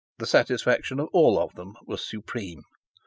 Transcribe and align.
The 0.17 0.25
satisfaction 0.25 0.99
of 0.99 1.09
all 1.13 1.37
of 1.39 1.53
them 1.53 1.75
was 1.85 2.03
supreme. 2.03 2.63